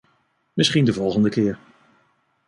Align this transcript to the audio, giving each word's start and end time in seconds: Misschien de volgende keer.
Misschien 0.53 0.85
de 0.85 0.93
volgende 0.93 1.29
keer. 1.29 1.59